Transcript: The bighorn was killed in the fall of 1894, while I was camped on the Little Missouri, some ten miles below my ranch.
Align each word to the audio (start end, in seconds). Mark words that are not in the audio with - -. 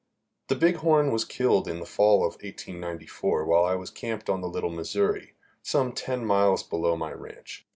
The 0.47 0.55
bighorn 0.55 1.11
was 1.11 1.25
killed 1.25 1.67
in 1.67 1.79
the 1.79 1.85
fall 1.85 2.25
of 2.25 2.41
1894, 2.41 3.45
while 3.45 3.63
I 3.65 3.75
was 3.75 3.91
camped 3.91 4.31
on 4.31 4.41
the 4.41 4.49
Little 4.49 4.71
Missouri, 4.71 5.35
some 5.61 5.91
ten 5.91 6.25
miles 6.25 6.63
below 6.63 6.97
my 6.97 7.11
ranch. 7.11 7.67